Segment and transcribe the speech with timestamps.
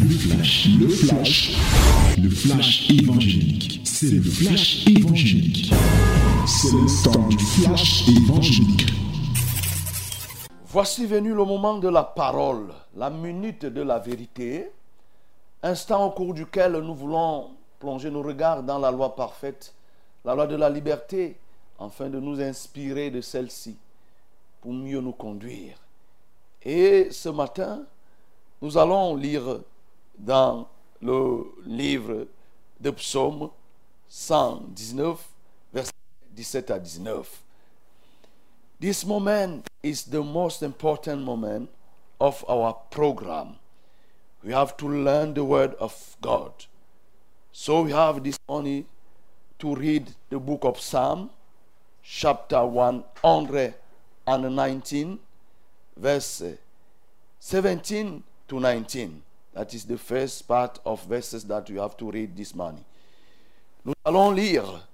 [0.00, 1.58] Le flash, le flash,
[2.22, 3.80] le flash évangélique.
[3.84, 5.72] C'est le flash évangélique.
[6.46, 8.92] C'est le temps du flash évangélique.
[10.68, 14.70] Voici venu le moment de la parole, la minute de la vérité,
[15.64, 19.74] instant au cours duquel nous voulons plonger nos regards dans la loi parfaite,
[20.24, 21.36] la loi de la liberté,
[21.80, 23.76] afin de nous inspirer de celle-ci
[24.60, 25.76] pour mieux nous conduire.
[26.62, 27.80] Et ce matin,
[28.62, 29.60] nous allons lire
[30.18, 30.68] dans
[31.00, 32.26] le livre
[32.80, 33.50] de Psaume
[34.08, 35.28] 119,
[35.72, 35.92] versets
[36.34, 37.42] 17 à 19.
[38.80, 41.68] This moment is the most important moment
[42.20, 43.56] of our program.
[44.44, 46.52] We have to learn the Word of God.
[47.52, 48.86] So we have this morning
[49.58, 51.30] to read the book of Psalm,
[52.02, 55.18] chapter 119,
[55.96, 56.42] verse
[57.40, 59.22] 17 to 19.
[59.58, 62.84] That is the first part of verses that you have to read this morning.
[63.84, 64.86] Nous allons lire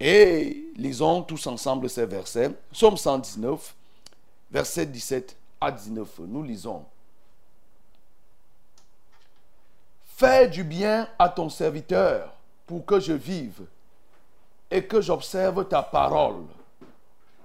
[0.00, 2.50] et lisons tous ensemble ces versets.
[2.72, 3.72] Psaume 119,
[4.50, 6.22] versets 17 à 19.
[6.26, 6.84] Nous lisons.
[10.16, 12.32] Fais du bien à ton serviteur
[12.66, 13.62] pour que je vive
[14.72, 16.46] et que j'observe ta parole.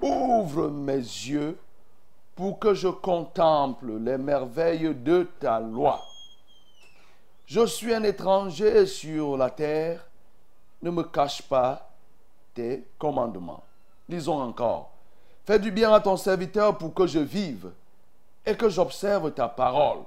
[0.02, 1.60] Ouvre mes yeux
[2.36, 6.04] pour que je contemple les merveilles de ta loi.
[7.46, 10.06] Je suis un étranger sur la terre,
[10.82, 11.90] ne me cache pas
[12.54, 13.64] tes commandements.
[14.10, 14.92] Lisons encore.
[15.46, 17.72] Fais du bien à ton serviteur pour que je vive
[18.46, 20.00] et que j'observe ta parole.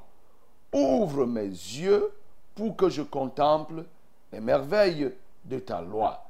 [0.72, 2.12] Ouvre mes yeux
[2.54, 3.84] pour que je contemple
[4.32, 5.12] les merveilles
[5.44, 6.24] de ta loi.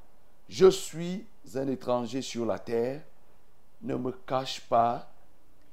[0.49, 3.01] Je suis un étranger sur la terre,
[3.81, 5.09] ne me cache pas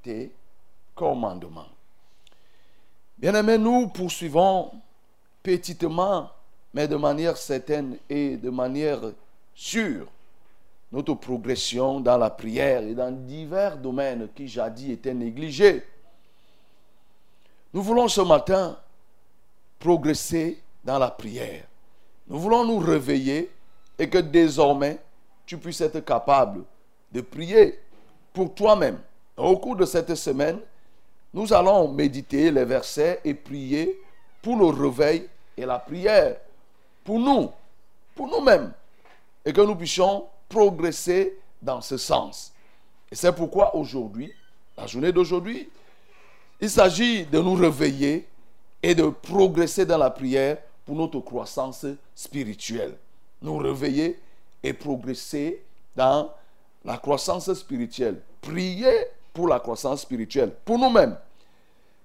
[0.02, 0.32] tes
[0.94, 1.68] commandements.
[3.18, 4.72] Bien-aimés, nous poursuivons
[5.46, 6.28] petitement,
[6.74, 8.98] mais de manière certaine et de manière
[9.54, 10.08] sûre,
[10.90, 15.84] notre progression dans la prière et dans divers domaines qui jadis étaient négligés.
[17.72, 18.76] Nous voulons ce matin
[19.78, 21.62] progresser dans la prière.
[22.26, 23.48] Nous voulons nous réveiller
[23.96, 24.98] et que désormais
[25.46, 26.64] tu puisses être capable
[27.12, 27.78] de prier
[28.32, 28.98] pour toi-même.
[29.36, 30.58] Au cours de cette semaine,
[31.32, 33.96] nous allons méditer les versets et prier
[34.42, 36.36] pour le réveil et la prière,
[37.04, 37.50] pour nous,
[38.14, 38.72] pour nous-mêmes,
[39.44, 42.52] et que nous puissions progresser dans ce sens.
[43.10, 44.32] Et c'est pourquoi aujourd'hui,
[44.76, 45.68] la journée d'aujourd'hui,
[46.60, 48.26] il s'agit de nous réveiller
[48.82, 52.96] et de progresser dans la prière pour notre croissance spirituelle.
[53.42, 54.18] Nous réveiller
[54.62, 55.62] et progresser
[55.94, 56.32] dans
[56.84, 58.20] la croissance spirituelle.
[58.40, 61.16] Prier pour la croissance spirituelle, pour nous-mêmes.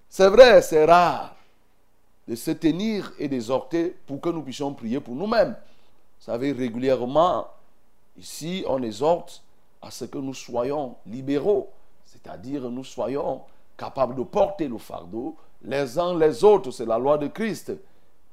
[0.10, 1.36] C'est vrai, c'est rare
[2.28, 5.56] de se tenir et d'exhorter pour que nous puissions prier pour nous-mêmes.
[6.20, 7.48] Vous savez, régulièrement,
[8.18, 9.44] ici, on exhorte
[9.82, 11.70] à ce que nous soyons libéraux,
[12.06, 13.42] c'est-à-dire nous soyons
[13.78, 17.72] capables de porter le fardeau les uns les autres, c'est la loi de Christ.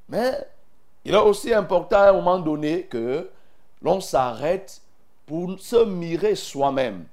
[0.09, 0.47] Mais
[1.05, 3.31] il est aussi important à un moment donné que
[3.83, 4.81] l'on s'arrête
[5.27, 7.05] pour se mirer soi-même.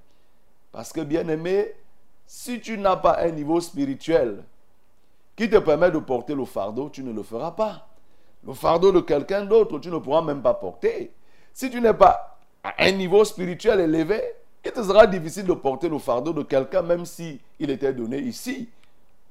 [0.71, 1.73] Parce que bien aimé,
[2.25, 4.43] si tu n'as pas un niveau spirituel
[5.35, 7.87] qui te permet de porter le fardeau, tu ne le feras pas.
[8.45, 11.11] Le fardeau de quelqu'un d'autre, tu ne pourras même pas porter.
[11.53, 14.21] Si tu n'es pas à un niveau spirituel élevé,
[14.63, 18.19] il te sera difficile de porter le fardeau de quelqu'un, même si il était donné
[18.19, 18.69] ici.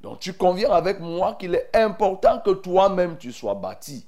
[0.01, 4.07] Donc tu conviens avec moi qu'il est important que toi-même tu sois bâti.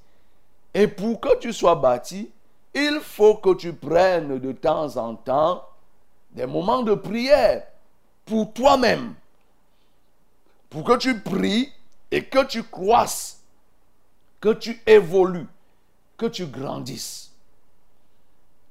[0.74, 2.30] Et pour que tu sois bâti,
[2.74, 5.64] il faut que tu prennes de temps en temps
[6.32, 7.62] des moments de prière
[8.26, 9.14] pour toi-même.
[10.68, 11.72] Pour que tu pries
[12.10, 13.42] et que tu croisses,
[14.40, 15.48] que tu évolues,
[16.16, 17.32] que tu grandisses.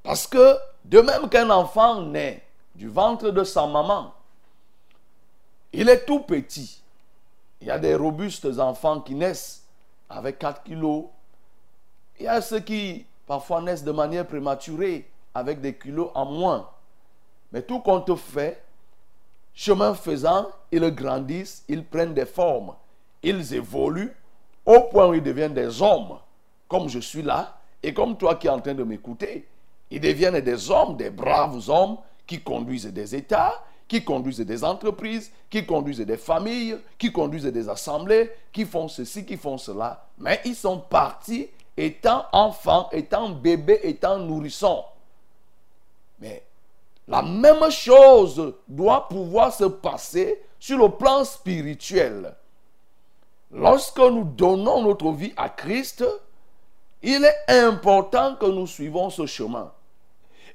[0.04, 2.44] Parce que de même qu'un enfant naît
[2.76, 4.14] du ventre de sa maman,
[5.74, 6.82] il est tout petit.
[7.60, 9.64] Il y a des robustes enfants qui naissent
[10.10, 11.06] avec 4 kilos.
[12.20, 16.70] Il y a ceux qui parfois naissent de manière prématurée avec des kilos en moins.
[17.52, 18.64] Mais tout compte fait,
[19.54, 22.76] chemin faisant, ils grandissent, ils prennent des formes,
[23.26, 24.14] ils évoluent
[24.66, 26.20] au point où ils deviennent des hommes,
[26.68, 29.48] comme je suis là, et comme toi qui es en train de m'écouter.
[29.92, 35.32] Ils deviennent des hommes, des braves hommes qui conduisent des États, qui conduisent des entreprises,
[35.50, 40.08] qui conduisent des familles, qui conduisent des assemblées, qui font ceci, qui font cela.
[40.18, 44.84] Mais ils sont partis étant enfants, étant bébés, étant nourrissons.
[46.20, 46.44] Mais
[47.08, 52.36] la même chose doit pouvoir se passer sur le plan spirituel.
[53.56, 56.06] Lorsque nous donnons notre vie à Christ,
[57.02, 59.72] il est important que nous suivons ce chemin.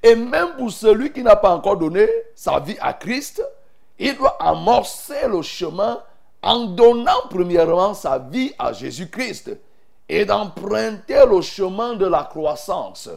[0.03, 3.43] Et même pour celui qui n'a pas encore donné sa vie à Christ,
[3.99, 6.03] il doit amorcer le chemin
[6.43, 9.51] en donnant premièrement sa vie à Jésus-Christ
[10.09, 13.11] et d'emprunter le chemin de la croissance.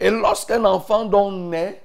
[0.00, 1.82] Et lorsqu'un enfant donc naît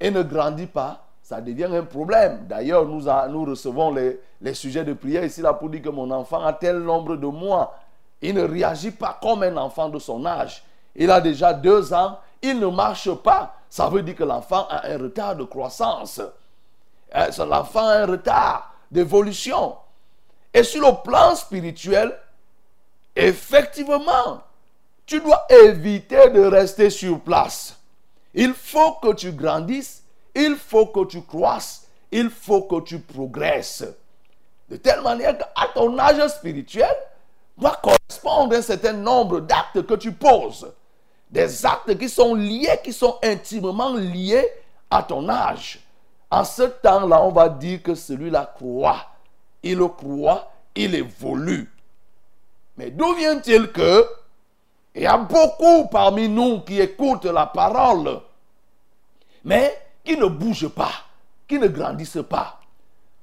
[0.00, 2.46] et ne grandit pas, ça devient un problème.
[2.48, 6.42] D'ailleurs, nous, recevons les, les, sujets de prière ici là pour dire que mon enfant
[6.42, 7.78] a tel nombre de mois.
[8.22, 10.64] Il ne réagit pas comme un enfant de son âge.
[10.96, 13.56] Il a déjà deux ans, il ne marche pas.
[13.68, 16.18] Ça veut dire que l'enfant a un retard de croissance.
[17.14, 19.76] Euh, l'enfant a un retard d'évolution.
[20.54, 22.18] Et sur le plan spirituel,
[23.14, 24.40] effectivement,
[25.04, 27.78] tu dois éviter de rester sur place.
[28.32, 29.97] Il faut que tu grandisses,
[30.34, 33.84] il faut que tu croisses, il faut que tu progresses.
[34.68, 36.94] De telle manière qu'à ton âge spirituel
[37.56, 40.70] doit correspondre un certain nombre d'actes que tu poses.
[41.30, 44.48] Des actes qui sont liés, qui sont intimement liés
[44.90, 45.80] à ton âge.
[46.30, 49.06] En ce temps-là, on va dire que celui-là croit.
[49.62, 51.70] Il croit, il évolue.
[52.76, 54.06] Mais d'où vient-il que
[54.94, 58.20] il y a beaucoup parmi nous qui écoutent la parole,
[59.44, 60.92] mais qui ne bougent pas,
[61.46, 62.58] qui ne grandissent pas.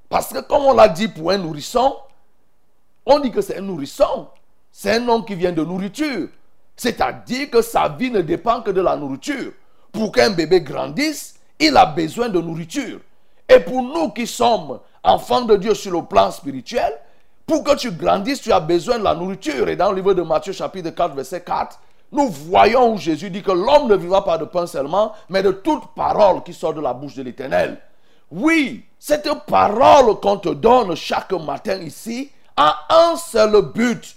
[0.08, 1.96] Parce que comme on l'a dit pour un nourrisson,
[3.04, 4.28] on dit que c'est un nourrisson.
[4.70, 6.28] C'est un homme qui vient de nourriture.
[6.76, 9.52] C'est-à-dire que sa vie ne dépend que de la nourriture.
[9.90, 13.00] Pour qu'un bébé grandisse, il a besoin de nourriture.
[13.48, 16.92] Et pour nous qui sommes enfants de Dieu sur le plan spirituel,
[17.46, 19.68] pour que tu grandisses, tu as besoin de la nourriture.
[19.68, 21.80] Et dans le livre de Matthieu chapitre 4, verset 4,
[22.12, 25.50] nous voyons où Jésus dit que l'homme ne vivra pas de pain seulement, mais de
[25.50, 27.78] toute parole qui sort de la bouche de l'Éternel.
[28.30, 34.16] Oui, cette parole qu'on te donne chaque matin ici a un seul but.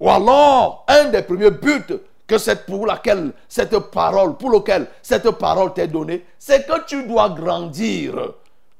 [0.00, 5.30] Ou alors, un des premiers buts que c'est pour laquelle cette parole, pour lequel cette
[5.32, 8.32] parole t'est donnée, c'est que tu dois grandir,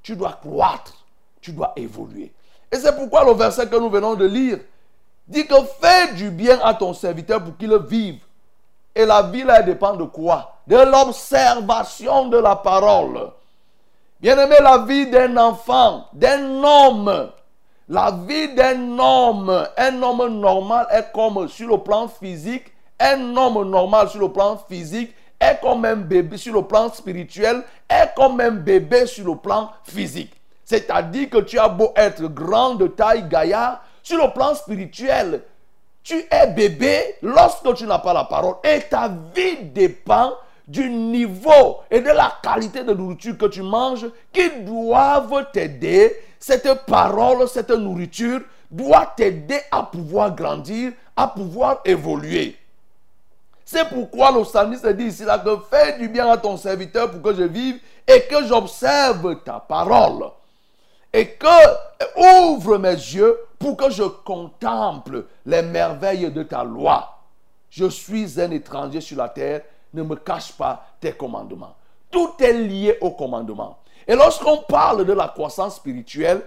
[0.03, 1.05] tu dois croître,
[1.41, 2.33] tu dois évoluer.
[2.73, 4.59] Et c'est pourquoi le verset que nous venons de lire
[5.29, 8.19] dit que fais du bien à ton serviteur pour qu'il vive.
[8.97, 10.57] Et la vie, là, dépend de quoi?
[10.67, 13.31] De l'observation de la parole.
[14.21, 17.31] Bien aimé, la vie d'un enfant, d'un homme,
[17.91, 23.69] la vie d'un homme, un homme normal est comme sur le plan physique, un homme
[23.69, 28.41] normal sur le plan physique est comme un bébé sur le plan spirituel, est comme
[28.41, 30.33] un bébé sur le plan physique.
[30.65, 35.43] C'est-à-dire que tu as beau être grand de taille, gaillard, sur le plan spirituel,
[36.07, 38.55] tu es bébé lorsque tu n'as pas la parole.
[38.63, 40.35] Et ta vie dépend
[40.67, 46.17] du niveau et de la qualité de nourriture que tu manges qui doivent t'aider.
[46.39, 52.57] Cette parole, cette nourriture doit t'aider à pouvoir grandir, à pouvoir évoluer.
[53.65, 57.21] C'est pourquoi le psalmiste dit ici là que fais du bien à ton serviteur pour
[57.21, 60.31] que je vive et que j'observe ta parole
[61.13, 67.19] et que ouvre mes yeux pour que je contemple les merveilles de ta loi.
[67.71, 69.63] Je suis un étranger sur la terre,
[69.93, 71.75] ne me cache pas tes commandements.
[72.11, 73.79] Tout est lié au commandement.
[74.07, 76.43] Et lorsqu'on parle de la croissance spirituelle,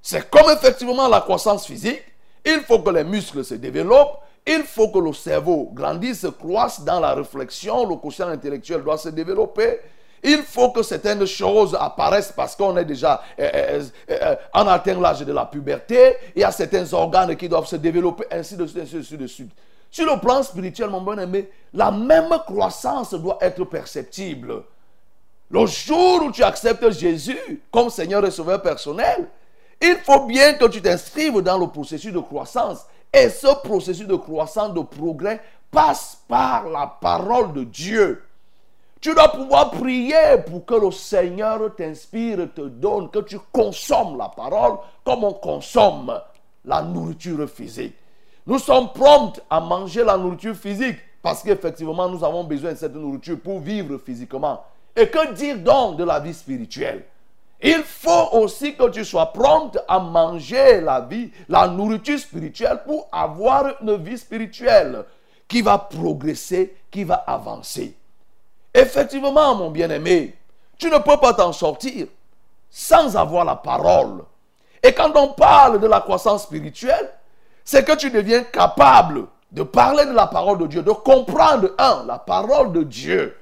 [0.00, 2.02] c'est comme effectivement la croissance physique.
[2.44, 6.98] Il faut que les muscles se développent, il faut que le cerveau grandisse, croisse dans
[6.98, 9.78] la réflexion, le quotient intellectuel doit se développer,
[10.22, 14.98] il faut que certaines choses apparaissent parce qu'on est déjà, euh, euh, euh, en atteint
[15.00, 16.14] l'âge de la puberté.
[16.36, 19.50] Il y a certains organes qui doivent se développer, ainsi de suite, ainsi de suite.
[19.90, 24.62] Sur le plan spirituel, mon bon aimé, la même croissance doit être perceptible.
[25.50, 29.28] Le jour où tu acceptes Jésus comme Seigneur et Sauveur personnel,
[29.82, 32.86] il faut bien que tu t'inscrives dans le processus de croissance.
[33.12, 38.22] Et ce processus de croissance, de progrès, passe par la parole de Dieu.
[39.02, 44.28] Tu dois pouvoir prier pour que le Seigneur t'inspire, te donne, que tu consommes la
[44.28, 46.20] parole comme on consomme
[46.64, 47.96] la nourriture physique.
[48.46, 52.94] Nous sommes prompts à manger la nourriture physique parce qu'effectivement nous avons besoin de cette
[52.94, 54.62] nourriture pour vivre physiquement.
[54.94, 57.04] Et que dire donc de la vie spirituelle?
[57.60, 63.08] Il faut aussi que tu sois prompte à manger la vie, la nourriture spirituelle pour
[63.10, 65.04] avoir une vie spirituelle
[65.48, 67.96] qui va progresser, qui va avancer.
[68.74, 70.36] Effectivement, mon bien-aimé,
[70.78, 72.06] tu ne peux pas t'en sortir
[72.70, 74.24] sans avoir la parole.
[74.82, 77.10] Et quand on parle de la croissance spirituelle,
[77.64, 82.18] c'est que tu deviens capable de parler de la parole de Dieu, de comprendre, la
[82.18, 83.36] parole de Dieu.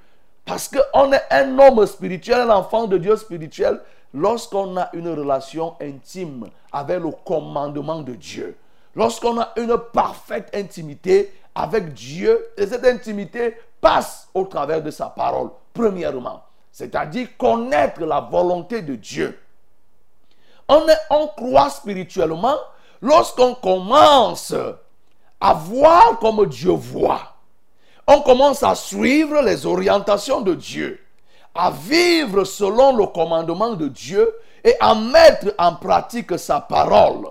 [0.44, 3.80] Parce qu'on est un homme spirituel, un enfant de Dieu spirituel,
[4.12, 8.56] lorsqu'on a une relation intime avec le commandement de Dieu,
[8.96, 15.06] lorsqu'on a une parfaite intimité avec Dieu, et cette intimité passe au travers de sa
[15.06, 19.38] parole, premièrement, c'est-à-dire connaître la volonté de Dieu.
[20.68, 22.56] On, croit spirituellement
[23.02, 24.54] lorsqu'on commence
[25.40, 27.34] à voir comme Dieu voit.
[28.06, 31.00] On commence à suivre les orientations de Dieu,
[31.54, 34.32] à vivre selon le commandement de Dieu
[34.62, 37.26] et à mettre en pratique sa parole.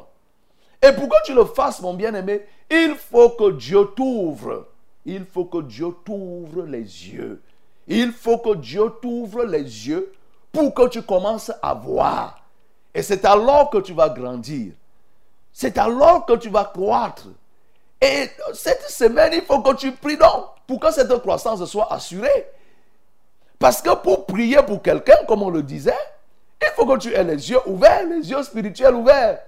[0.81, 4.67] Et pour que tu le fasses, mon bien-aimé, il faut que Dieu t'ouvre.
[5.11, 7.41] Il faut que Dieu t'ouvre les yeux.
[7.87, 10.13] Il faut que Dieu t'ouvre les yeux
[10.51, 12.43] pour que tu commences à voir.
[12.93, 14.73] Et c'est alors que tu vas grandir.
[15.51, 17.25] C'est alors que tu vas croître.
[17.99, 22.45] Et cette semaine, il faut que tu pries donc pour que cette croissance soit assurée.
[23.57, 25.91] Parce que pour prier pour quelqu'un, comme on le disait,
[26.61, 29.39] il faut que tu aies les yeux ouverts, les yeux spirituels ouverts.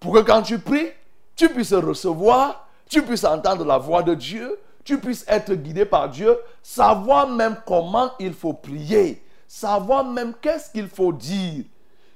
[0.00, 0.92] Pour que quand tu pries,
[1.36, 6.08] tu puisses recevoir, tu puisses entendre la voix de Dieu, tu puisses être guidé par
[6.08, 11.64] Dieu, savoir même comment il faut prier, savoir même qu'est-ce qu'il faut dire.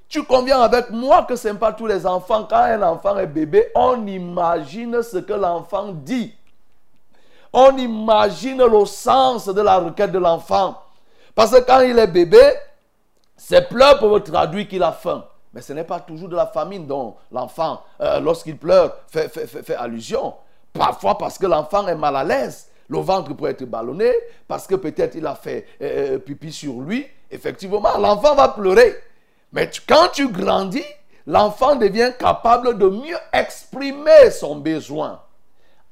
[0.07, 2.45] Tu conviens avec moi que ce n'est pas tous les enfants.
[2.49, 6.33] Quand un enfant est bébé, on imagine ce que l'enfant dit.
[7.53, 10.81] On imagine le sens de la requête de l'enfant.
[11.35, 12.53] Parce que quand il est bébé,
[13.37, 15.25] ses pleurs peuvent traduire qu'il a faim.
[15.53, 19.75] Mais ce n'est pas toujours de la famine dont l'enfant, euh, lorsqu'il pleure, fait, fait,
[19.75, 20.35] allusion.
[20.73, 22.67] Parfois parce que l'enfant est mal à l'aise.
[22.89, 24.11] Le ventre peut être ballonné,
[24.47, 27.05] parce que peut-être il a fait euh, euh, pipi sur lui.
[27.29, 28.95] Effectivement, l'enfant va pleurer.
[29.53, 30.83] Mais quand tu grandis,
[31.27, 35.21] l'enfant devient capable de mieux exprimer son besoin.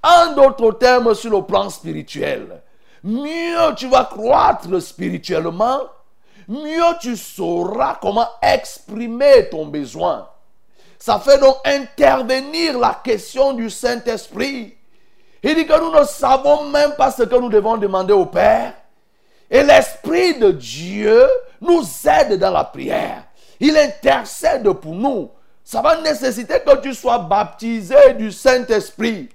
[0.02, 2.62] En d'autres termes, sur le plan spirituel,
[3.04, 5.82] mieux tu vas croître spirituellement,
[6.48, 10.28] mieux tu sauras comment exprimer ton besoin.
[11.00, 14.76] Ça fait donc intervenir la question du Saint-Esprit.
[15.44, 18.74] Il dit que nous ne savons même pas ce que nous devons demander au Père.
[19.50, 21.26] Et l'Esprit de Dieu
[21.62, 23.24] nous aide dans la prière.
[23.60, 25.32] Il intercède pour nous.
[25.64, 29.30] Ça va nécessiter que tu sois baptisé du Saint-Esprit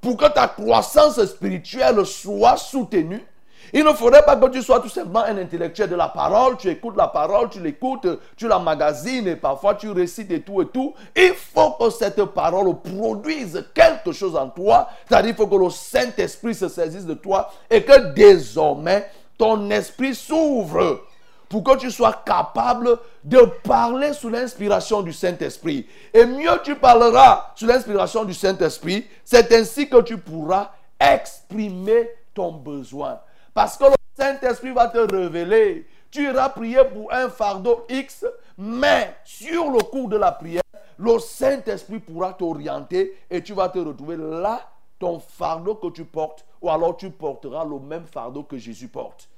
[0.00, 3.24] pour que ta croissance spirituelle soit soutenue.
[3.72, 6.56] Il ne faudrait pas que tu sois tout simplement un intellectuel de la parole.
[6.56, 10.62] Tu écoutes la parole, tu l'écoutes, tu la magasines et parfois tu récites et tout
[10.62, 10.94] et tout.
[11.16, 14.88] Il faut que cette parole produise quelque chose en toi.
[15.08, 19.08] C'est-à-dire qu'il faut que le Saint-Esprit se saisisse de toi et que désormais
[19.38, 21.00] ton esprit s'ouvre
[21.48, 25.86] pour que tu sois capable de parler sous l'inspiration du Saint-Esprit.
[26.14, 32.52] Et mieux tu parleras sous l'inspiration du Saint-Esprit, c'est ainsi que tu pourras exprimer ton
[32.52, 33.18] besoin.
[33.54, 35.86] Parce que le Saint-Esprit va te révéler.
[36.10, 38.24] Tu iras prier pour un fardeau X,
[38.58, 40.62] mais sur le cours de la prière,
[40.98, 44.60] le Saint-Esprit pourra t'orienter et tu vas te retrouver là,
[44.98, 49.28] ton fardeau que tu portes, ou alors tu porteras le même fardeau que Jésus porte.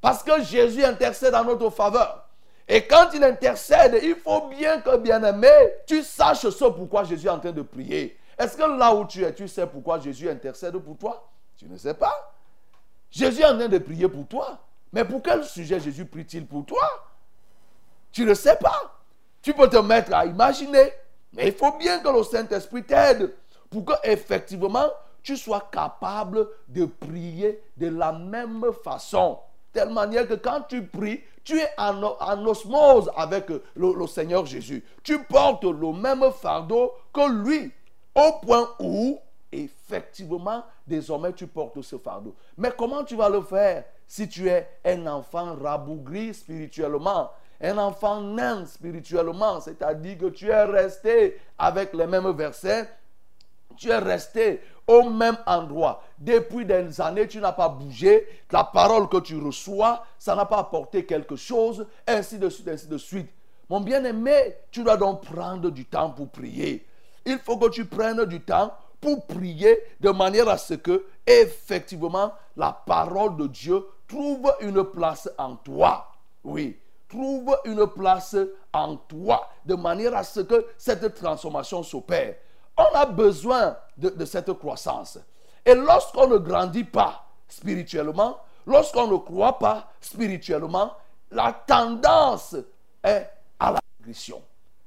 [0.00, 2.24] Parce que Jésus intercède en notre faveur.
[2.66, 5.48] Et quand il intercède, il faut bien que, bien-aimé,
[5.86, 8.18] tu saches ce pourquoi Jésus est en train de prier.
[8.38, 11.28] Est-ce que là où tu es, tu sais pourquoi Jésus intercède pour toi?
[11.56, 12.27] Tu ne sais pas.
[13.10, 14.58] Jésus est en train de prier pour toi.
[14.92, 16.86] Mais pour quel sujet Jésus prie-t-il pour toi?
[18.12, 18.98] Tu ne sais pas.
[19.42, 20.92] Tu peux te mettre à imaginer.
[21.32, 23.34] Mais il faut bien que le Saint-Esprit t'aide
[23.70, 24.88] pour que effectivement
[25.22, 29.38] tu sois capable de prier de la même façon
[29.72, 32.02] telle manière que quand tu pries, tu es en,
[32.46, 33.46] osmose avec
[33.76, 34.84] le, Seigneur Jésus.
[35.02, 37.72] Tu portes le même fardeau que lui,
[38.14, 39.18] au point où,
[39.52, 42.34] effectivement, désormais, tu portes ce fardeau.
[42.56, 48.20] Mais comment tu vas le faire si tu es un enfant rabougri spirituellement un enfant
[48.20, 52.88] nain spirituellement, c'est-à-dire que tu es resté avec les mêmes versets,
[53.76, 56.02] tu es resté au même endroit.
[56.18, 58.26] Depuis des années, tu n'as pas bougé.
[58.50, 62.86] La parole que tu reçois, ça n'a pas apporté quelque chose, ainsi de suite, ainsi
[62.86, 63.30] de suite.
[63.68, 66.86] Mon bien-aimé, tu dois donc prendre du temps pour prier.
[67.26, 72.32] Il faut que tu prennes du temps pour prier de manière à ce que, effectivement,
[72.56, 76.08] la parole de Dieu trouve une place en toi.
[76.44, 76.78] Oui,
[77.08, 78.36] trouve une place
[78.72, 82.36] en toi, de manière à ce que cette transformation s'opère.
[82.76, 85.18] On a besoin de, cette croissance.
[85.64, 90.92] Et lorsqu'on ne grandit pas spirituellement, lorsqu'on ne croit pas spirituellement,
[91.30, 92.56] la tendance
[93.02, 93.28] est
[93.58, 94.40] à la régression.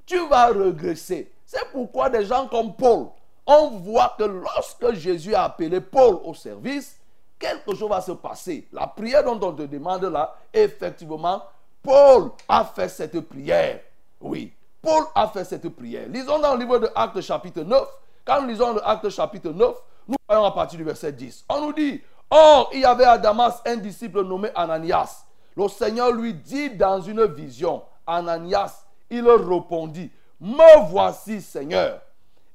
[0.06, 1.30] Tu vas regresser.
[1.44, 3.08] C'est pourquoi des gens comme Paul,
[3.46, 6.98] on voit que lorsque Jésus a appelé Paul au service,
[7.38, 8.68] quelque chose va se passer.
[8.72, 11.42] La prière dont on te demande là, effectivement,
[11.82, 13.80] Paul a fait cette prière.
[14.20, 16.08] Oui, Paul a fait cette prière.
[16.08, 17.88] Lisons dans le livre de Actes chapitre 9.
[18.24, 21.44] Quand nous lisons le chapitre 9, nous voyons à partir du verset 10.
[21.48, 25.24] On nous dit, Or, il y avait à Damas un disciple nommé Ananias.
[25.56, 32.00] Le Seigneur lui dit dans une vision, Ananias, il répondit, Me voici, Seigneur.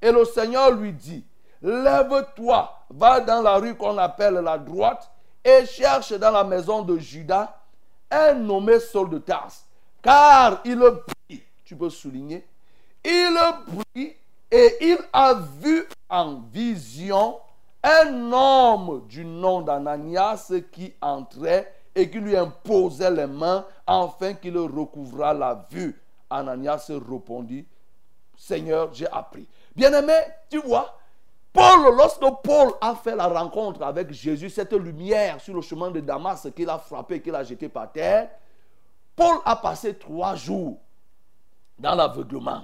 [0.02, 1.26] Et le Seigneur lui dit,
[1.62, 5.10] Lève-toi, va dans la rue qu'on appelle la droite
[5.44, 7.56] et cherche dans la maison de Judas
[8.12, 9.66] un nommé Saul de Tarse.
[10.02, 10.80] Car il
[11.28, 12.46] prie, tu peux souligner,
[13.04, 14.16] il prie
[14.52, 17.40] et il a vu en vision
[17.84, 24.58] un homme du nom d'Ananias qui entrait et qui lui imposait les mains afin qu'il
[24.58, 26.00] recouvra la vue.
[26.30, 27.66] Ananias répondit,
[28.36, 29.48] Seigneur, j'ai appris.
[29.78, 30.20] Bien-aimé,
[30.50, 30.98] tu vois,
[31.54, 36.00] Paul, lorsque Paul a fait la rencontre avec Jésus, cette lumière sur le chemin de
[36.00, 38.28] Damas qu'il a frappé, qu'il a jeté par terre,
[39.16, 40.80] Paul a passé trois jours
[41.78, 42.64] dans l'aveuglement.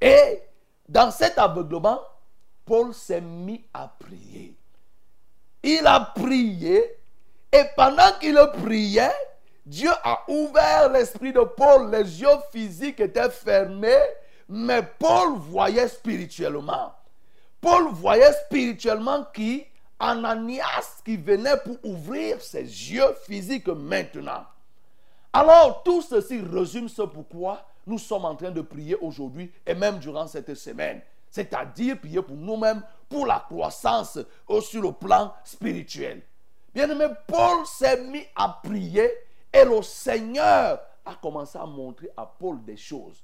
[0.00, 0.42] Et
[0.88, 2.00] dans cet aveuglement,
[2.64, 4.56] Paul s'est mis à prier.
[5.62, 6.96] Il a prié
[7.52, 9.12] et pendant qu'il priait,
[9.66, 11.90] Dieu a ouvert l'esprit de Paul.
[11.90, 14.00] Les yeux physiques étaient fermés,
[14.48, 16.94] mais Paul voyait spirituellement.
[17.60, 19.64] Paul voyait spirituellement qui?
[20.00, 24.44] Ananias qui venait pour ouvrir ses yeux physiques maintenant.
[25.32, 29.98] Alors tout ceci résume ce pourquoi nous sommes en train de prier aujourd'hui et même
[29.98, 31.02] durant cette semaine.
[31.30, 34.18] C'est-à-dire prier pour nous-mêmes, pour la croissance
[34.62, 36.22] sur le plan spirituel.
[36.72, 39.10] Bien-aimé, Paul s'est mis à prier
[39.52, 43.22] et le Seigneur a commencé à montrer à Paul des choses.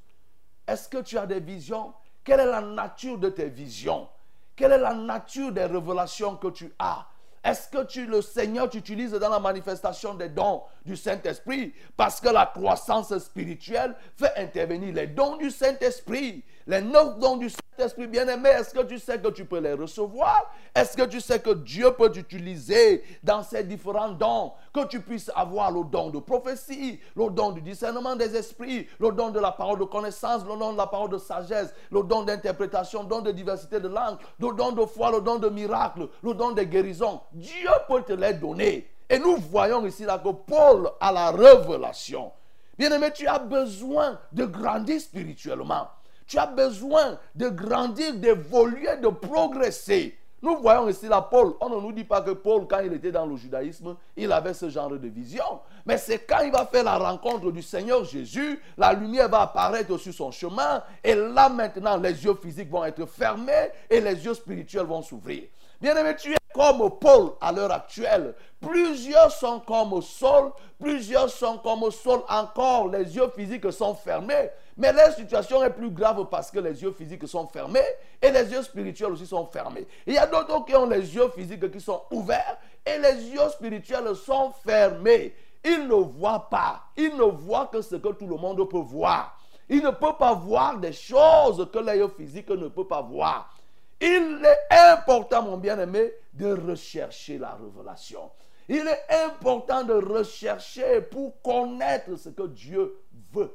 [0.66, 1.92] Est-ce que tu as des visions?
[2.22, 4.08] Quelle est la nature de tes visions?
[4.56, 7.06] Quelle est la nature des révélations que tu as?
[7.44, 12.30] Est-ce que tu, le Seigneur t'utilise dans la manifestation des dons du Saint-Esprit Parce que
[12.30, 16.42] la croissance spirituelle fait intervenir les dons du Saint-Esprit.
[16.66, 17.63] Les neuf dons du Saint-Esprit
[18.06, 20.52] bien-aimé, est-ce que tu sais que tu peux les recevoir?
[20.74, 24.52] Est-ce que tu sais que Dieu peut t'utiliser dans ces différents dons?
[24.72, 29.12] Que tu puisses avoir le don de prophétie, le don du discernement des esprits, le
[29.12, 32.22] don de la parole de connaissance, le don de la parole de sagesse, le don
[32.22, 36.08] d'interprétation, le don de diversité de langue, le don de foi, le don de miracle,
[36.22, 37.20] le don de guérison.
[37.32, 38.90] Dieu peut te les donner.
[39.08, 42.32] Et nous voyons ici là que Paul a la révélation.
[42.76, 45.88] Bien-aimé, tu as besoin de grandir spirituellement.
[46.26, 50.16] Tu as besoin de grandir, d'évoluer, de progresser.
[50.44, 51.54] Nous voyons ici là Paul.
[51.58, 54.52] On ne nous dit pas que Paul, quand il était dans le judaïsme, il avait
[54.52, 55.60] ce genre de vision.
[55.86, 59.96] Mais c'est quand il va faire la rencontre du Seigneur Jésus, la lumière va apparaître
[59.96, 60.82] sur son chemin.
[61.02, 65.44] Et là maintenant, les yeux physiques vont être fermés et les yeux spirituels vont s'ouvrir.
[65.80, 68.34] Bien-aimé, tu es comme Paul à l'heure actuelle.
[68.60, 72.88] Plusieurs sont comme Saul, plusieurs sont comme Saul encore.
[72.88, 74.50] Les yeux physiques sont fermés.
[74.76, 77.84] Mais la situation est plus grave parce que les yeux physiques sont fermés
[78.20, 79.86] et les yeux spirituels aussi sont fermés.
[80.06, 83.48] Il y a d'autres qui ont les yeux physiques qui sont ouverts et les yeux
[83.50, 85.34] spirituels sont fermés.
[85.64, 86.82] Ils ne voient pas.
[86.96, 89.38] Ils ne voient que ce que tout le monde peut voir.
[89.68, 93.54] Ils ne peuvent pas voir des choses que l'œil physique ne peut pas voir.
[94.00, 98.30] Il est important, mon bien-aimé, de rechercher la révélation.
[98.68, 102.98] Il est important de rechercher pour connaître ce que Dieu
[103.32, 103.54] veut.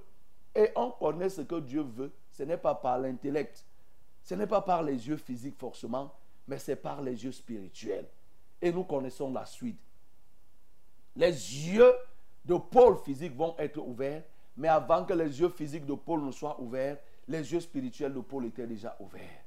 [0.56, 2.12] Et on connaît ce que Dieu veut.
[2.32, 3.66] Ce n'est pas par l'intellect.
[4.24, 6.14] Ce n'est pas par les yeux physiques forcément,
[6.48, 8.08] mais c'est par les yeux spirituels.
[8.62, 9.80] Et nous connaissons la suite.
[11.16, 11.94] Les yeux
[12.46, 14.24] de Paul physique vont être ouverts,
[14.58, 18.20] mais avant que les yeux physiques de Paul ne soient ouverts, les yeux spirituels de
[18.20, 19.44] Paul étaient déjà ouverts.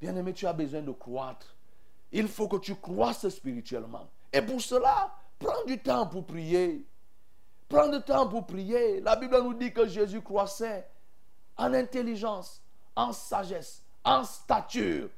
[0.00, 1.54] Bien-aimé, tu as besoin de croître.
[2.12, 4.08] Il faut que tu croisses spirituellement.
[4.32, 6.86] Et pour cela, prends du temps pour prier.
[7.70, 9.00] Prends du temps pour prier.
[9.00, 10.86] La Bible nous dit que Jésus croissait
[11.56, 12.60] en intelligence,
[12.96, 15.08] en sagesse, en stature.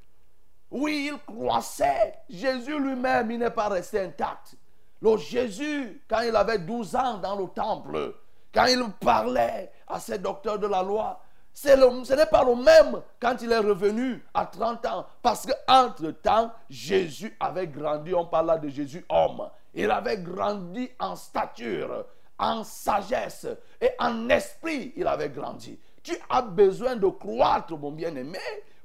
[0.70, 2.14] Oui, il croissait.
[2.28, 4.54] Jésus lui-même, il n'est pas resté intact.
[5.00, 8.14] Le Jésus, quand il avait 12 ans dans le temple,
[8.54, 11.20] quand il parlait à ses docteurs de la loi,
[11.54, 15.06] ce n'est pas le même quand il est revenu à 30 ans.
[15.22, 18.14] Parce qu'entre-temps, Jésus avait grandi.
[18.14, 19.48] On parle là de Jésus homme.
[19.74, 22.04] Il avait grandi en stature,
[22.42, 23.46] en sagesse
[23.80, 24.92] et en esprit.
[24.96, 25.78] Il avait grandi.
[26.02, 28.38] Tu as besoin de croître, mon bien-aimé,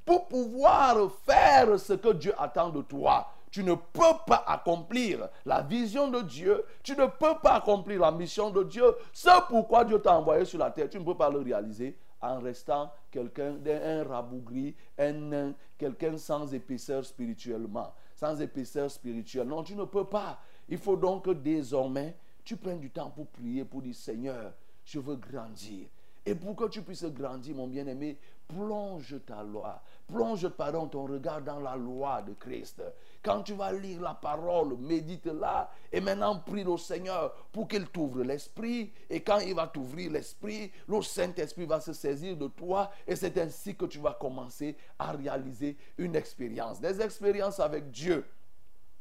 [0.05, 3.27] pour pouvoir faire ce que Dieu attend de toi.
[3.49, 6.63] Tu ne peux pas accomplir la vision de Dieu.
[6.83, 8.85] Tu ne peux pas accomplir la mission de Dieu.
[9.11, 10.89] C'est pourquoi Dieu t'a envoyé sur la terre.
[10.89, 17.05] Tu ne peux pas le réaliser en restant quelqu'un d'un rabougri, un quelqu'un sans épaisseur
[17.05, 19.47] spirituellement, sans épaisseur spirituelle.
[19.47, 20.39] Non, tu ne peux pas.
[20.69, 22.15] Il faut donc désormais,
[22.47, 24.53] tu prennes du temps pour prier, pour dire Seigneur,
[24.85, 25.87] je veux grandir.
[26.25, 29.81] Et pour que tu puisses grandir, mon bien-aimé, plonge ta loi.
[30.07, 32.81] Plonge, pardon, ton regard dans la loi de Christ.
[33.21, 35.69] Quand tu vas lire la parole, médite-la.
[35.91, 38.93] Et maintenant, prie le Seigneur pour qu'il t'ouvre l'esprit.
[39.09, 42.91] Et quand il va t'ouvrir l'esprit, le Saint-Esprit va se saisir de toi.
[43.05, 46.79] Et c'est ainsi que tu vas commencer à réaliser une expérience.
[46.79, 48.23] Des expériences avec Dieu.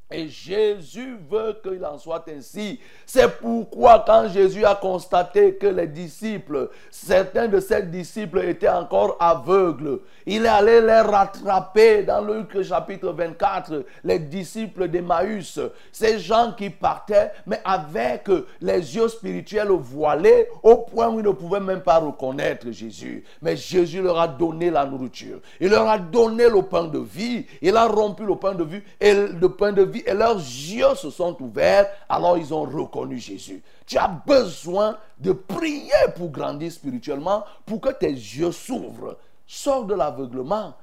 [0.09, 2.79] Et Jésus veut qu'il en soit ainsi.
[3.05, 9.17] C'est pourquoi quand Jésus a constaté que les disciples, certains de ses disciples étaient encore
[9.19, 15.59] aveugles, il est allé les rattraper dans Luc chapitre 24, les disciples d'Emmaüs,
[15.91, 18.29] ces gens qui partaient, mais avec
[18.61, 23.25] les yeux spirituels voilés, au point où ils ne pouvaient même pas reconnaître Jésus.
[23.43, 25.41] Mais Jésus leur a donné la nourriture.
[25.61, 27.45] Il leur a donné le pain de vie.
[27.61, 30.95] Il a rompu le pain de vie et le pain de vie et leurs yeux
[30.97, 31.87] se sont ouverts.
[32.09, 33.63] Alors ils ont reconnu Jésus.
[33.87, 39.17] Tu as besoin de prier pour grandir spirituellement, pour que tes yeux s'ouvrent.
[39.47, 40.75] Sors de l'aveuglement.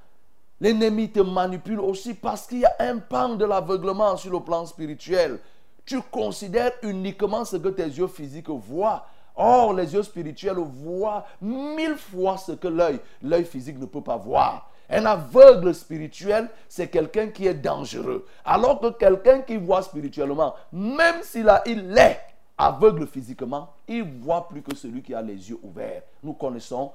[0.62, 4.66] L'ennemi te manipule aussi parce qu'il y a un pan de l'aveuglement sur le plan
[4.66, 5.40] spirituel.
[5.86, 9.06] Tu considères uniquement ce que tes yeux physiques voient.
[9.36, 14.16] Or, les yeux spirituels voient mille fois ce que l'œil, l'œil physique ne peut pas
[14.16, 14.70] voir.
[14.94, 18.28] Un aveugle spirituel, c'est quelqu'un qui est dangereux.
[18.46, 22.20] Alors que quelqu'un qui voit spirituellement, même s'il est
[22.58, 26.04] aveugle physiquement, il voit plus que celui qui a les yeux ouverts.
[26.22, 26.92] Nous connaissons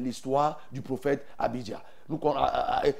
[0.00, 1.80] l'histoire du prophète Abidja,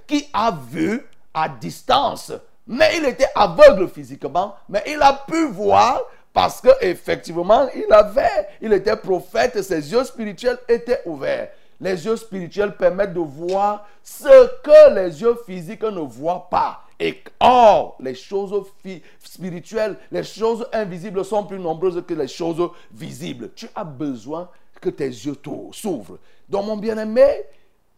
[0.06, 2.32] qui a vu à distance,
[2.66, 6.00] mais il était aveugle physiquement, mais il a pu voir
[6.32, 11.50] parce que effectivement, il avait, il était prophète, ses yeux spirituels étaient ouverts.
[11.80, 16.82] Les yeux spirituels permettent de voir ce que les yeux physiques ne voient pas.
[16.98, 18.54] Et or, les choses
[19.22, 23.50] spirituelles, les choses invisibles sont plus nombreuses que les choses visibles.
[23.54, 25.36] Tu as besoin que tes yeux
[25.72, 26.18] s'ouvrent.
[26.48, 27.44] Donc, mon bien-aimé,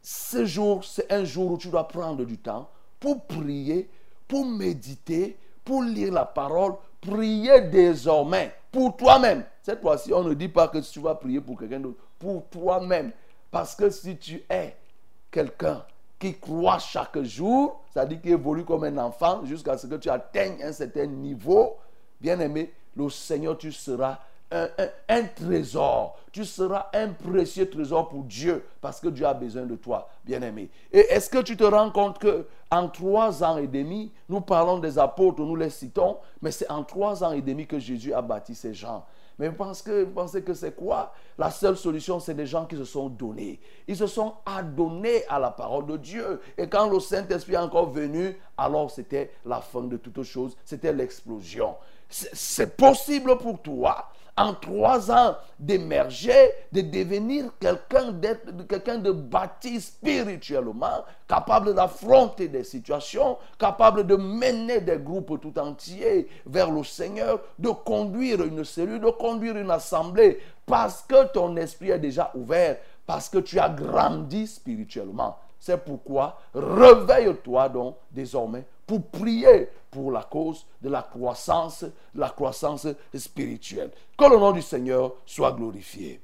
[0.01, 2.69] ce jour, c'est un jour où tu dois prendre du temps
[3.01, 3.89] pour prier,
[4.29, 9.45] pour méditer, pour lire la parole, prier désormais pour toi-même.
[9.63, 13.13] Cette fois-ci, on ne dit pas que tu vas prier pour quelqu'un d'autre, pour toi-même.
[13.53, 14.75] Parce que si tu es
[15.31, 15.85] quelqu'un
[16.19, 20.63] qui croit chaque jour, c'est-à-dire qui évolue comme un enfant jusqu'à ce que tu atteignes
[20.65, 21.77] un certain niveau,
[22.21, 24.19] bien aimé, le Seigneur, tu seras
[25.09, 26.19] un, trésor.
[26.31, 30.71] Tu seras un précieux trésor pour Dieu parce que Dieu a besoin de toi, bien-aimé.
[30.93, 34.79] Et est-ce que tu te rends compte que en trois ans et demi, nous parlons
[34.79, 38.23] des apôtres, nous les citons, mais c'est en trois ans et demi que Jésus a
[38.23, 39.05] bâti ces gens.
[39.43, 41.13] Mais parce que, pensez que c'est quoi?
[41.37, 43.59] La seule solution, c'est des gens qui se sont donnés.
[43.89, 46.41] Ils se sont adonnés à la parole de Dieu.
[46.57, 50.57] Et quand le Saint-Esprit est encore venu, alors c'était la fin de toutes choses.
[50.65, 51.75] C'était l'explosion.
[52.09, 58.15] C'est possible pour toi en trois ans d'émerger, de devenir quelqu'un
[58.69, 66.29] quelqu'un de bâti spirituellement, capable d'affronter des situations, capable de mener des groupes tout entiers
[66.47, 71.91] vers le Seigneur, de conduire une cellule, de conduire une assemblée, parce que ton esprit
[71.91, 75.37] est déjà ouvert, parce que tu as grandi spirituellement.
[75.59, 82.31] C'est pourquoi réveille-toi donc désormais pour prier pour la cause de la croissance, de la
[82.31, 83.91] croissance spirituelle.
[84.19, 86.21] Que le nom du Seigneur soit glorifié.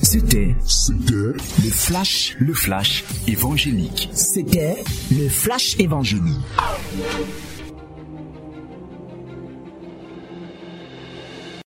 [0.00, 0.54] C'était
[0.88, 1.34] le
[1.70, 4.08] flash, le flash évangélique.
[4.14, 6.38] C'était le flash évangélique.